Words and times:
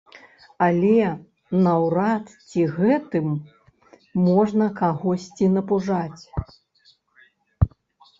Але 0.67 1.09
наўрад 1.65 2.31
ці 2.53 2.63
гэтым 2.77 3.27
можна 4.29 4.65
кагосьці 4.81 5.45
напужаць. 5.59 6.23